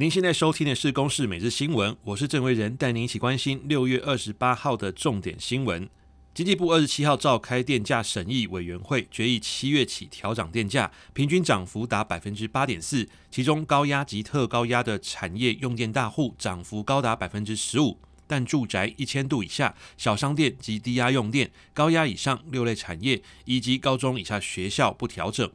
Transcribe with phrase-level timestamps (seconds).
[0.00, 5.86] 您现在收听的是《公视每日新闻》，我是郑维仁，带您一起关心六月二十八号的重点新闻。
[6.32, 25.52] 经济部二十七号召开电价审议委员会，决议七月起调涨电价，平均涨幅达百分之八点四，其中高压及特高压的产业用电大户涨幅高达百分之十五，但住宅一千度以下、小商店及低压用电、高压以上六类产业以及高中以下学校不调整。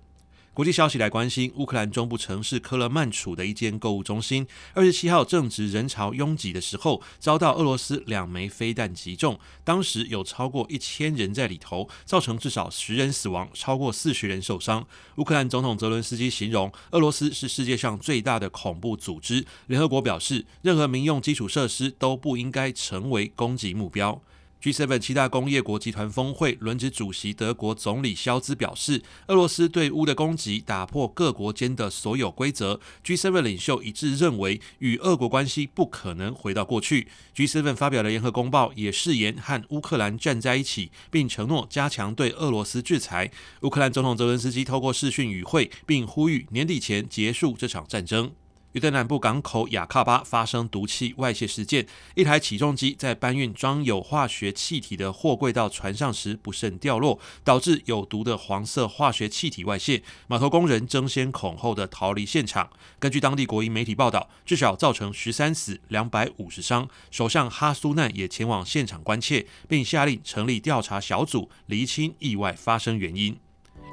[0.56, 14.88] 国际消息来关心，乌克兰中部城市科勒曼楚的一间购物中心，二十七号正值人潮拥挤的时候，遭到俄罗斯两枚飞弹击中，当时有超过一千人在里头，造成至少十人死亡，超过四十人受伤。
[15.18, 19.46] 乌克兰总统泽伦斯基形容俄罗斯是世界上最大的恐怖组织。
[19.68, 24.22] 联合国表示，任何民用基础设施都不应该成为攻击目标。
[24.66, 32.80] G7 七大工业国集团峰会轮值主席德国总理肖兹表示，俄罗斯对乌的攻击打破各国间的所有规则。
[33.06, 37.08] G7 领袖一致认为，与俄国关系不可能回到过去。
[37.36, 43.30] G7 发表的联合公报也誓言和乌克兰站在一起，并承诺加强对俄罗斯制裁。
[43.62, 48.32] 乌克兰总统泽伦斯基透过视讯与会，并呼吁年底前结束这场战争。
[48.76, 62.70] 约旦南部港口雅喀巴发生毒气外泄事件，一台起重机在搬运装有化学气体的货柜到船上时不慎掉落，导致有毒的黄色化学气体外泄，码头工人争先恐后的逃离现场。
[63.00, 66.90] 根据当地国营媒体报道，至少造成十三死、两百五十伤。
[67.10, 73.38] 首相哈苏难也前往现场关切，并下令成立调查小组，厘清意外发生原因。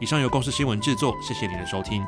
[0.01, 2.03] 以上由公司新闻制作，谢谢您的收听。